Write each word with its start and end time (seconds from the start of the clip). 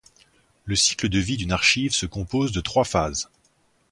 Le 0.65 0.75
cycle 0.75 1.09
de 1.09 1.19
vie 1.19 1.37
d’une 1.37 1.51
archive 1.51 1.91
se 1.93 2.07
compose 2.07 2.51
de 2.53 2.59
trois 2.59 2.85
phases. 2.85 3.29